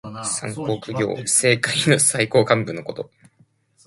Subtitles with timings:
[0.25, 1.25] 三公九卿。
[1.27, 3.11] 政界の最高幹部のこと。